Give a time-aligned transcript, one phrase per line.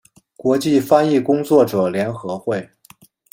[0.35, 2.67] 国际翻译工作者联合会